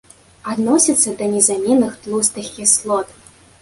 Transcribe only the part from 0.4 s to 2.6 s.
Адносіцца да незаменных тлустых